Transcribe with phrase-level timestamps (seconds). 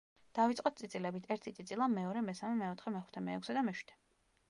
[0.37, 4.03] დავიწყოთ წიწილებით: ერთი წიწილა, მეორე, მესამე, მეოთხე, მეხუთე, მეექვსე და მეშვიდე.